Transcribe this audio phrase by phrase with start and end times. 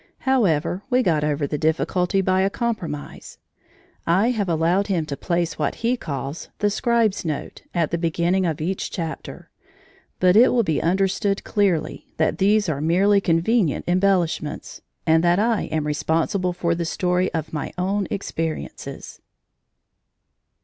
[0.21, 3.37] However, we got over the difficulty by a compromise;
[4.07, 8.43] I have allowed him to place what he calls "The Scribe's Note" at the beginning
[8.47, 9.51] of each chapter,
[10.19, 15.65] but it will be understood clearly that these are merely convenient embellishments, and that I
[15.65, 19.21] am responsible for the story of my own experiences.